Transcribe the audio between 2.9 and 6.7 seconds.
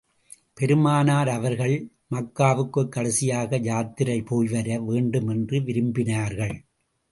கடைசியாக யாத்திரை போய் வர வேண்டும் என்று விரும்பினார்கள்.